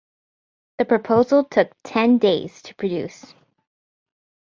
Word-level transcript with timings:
The 0.79 0.85
proposal 0.85 1.43
took 1.43 1.73
ten 1.83 2.17
days 2.17 2.63
to 2.63 2.73
produce. 2.73 3.35